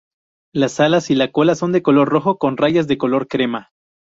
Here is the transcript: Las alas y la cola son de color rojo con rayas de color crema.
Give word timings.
Las 0.51 0.79
alas 0.79 1.11
y 1.11 1.15
la 1.15 1.31
cola 1.31 1.53
son 1.53 1.73
de 1.73 1.83
color 1.83 2.09
rojo 2.09 2.39
con 2.39 2.57
rayas 2.57 2.87
de 2.87 2.97
color 2.97 3.27
crema. 3.27 3.69